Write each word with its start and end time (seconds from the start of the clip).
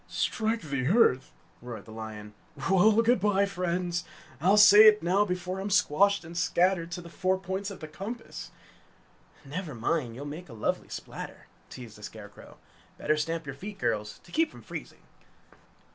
"Strike 0.07 0.61
the 0.63 0.87
earth!" 0.87 1.31
roared 1.61 1.85
the 1.85 1.91
lion. 1.91 2.33
"Well, 2.71 3.03
good 3.03 3.19
bye, 3.19 3.45
friends! 3.45 4.03
I'll 4.41 4.57
say 4.57 4.87
it 4.87 5.03
now 5.03 5.25
before 5.25 5.59
I'm 5.59 5.69
squashed 5.69 6.25
and 6.25 6.35
scattered 6.35 6.89
to 6.93 7.01
the 7.01 7.07
four 7.09 7.37
points 7.37 7.69
of 7.69 7.81
the 7.81 7.87
compass!" 7.87 8.49
"Never 9.45 9.75
mind, 9.75 10.15
you'll 10.15 10.25
make 10.25 10.49
a 10.49 10.53
lovely 10.53 10.89
splatter!" 10.89 11.45
teased 11.69 11.99
the 11.99 12.01
Scarecrow. 12.01 12.57
"Better 12.97 13.15
stamp 13.15 13.45
your 13.45 13.53
feet, 13.53 13.77
girls, 13.77 14.17
to 14.23 14.31
keep 14.31 14.49
from 14.49 14.63
freezing!" 14.63 15.03